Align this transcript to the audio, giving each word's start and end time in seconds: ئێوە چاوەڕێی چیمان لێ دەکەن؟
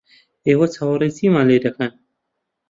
ئێوە 0.47 0.67
چاوەڕێی 0.73 1.15
چیمان 1.17 1.45
لێ 1.49 1.57
دەکەن؟ 1.65 1.91